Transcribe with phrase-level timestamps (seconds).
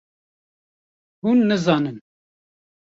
[1.21, 1.97] hûn nizanin.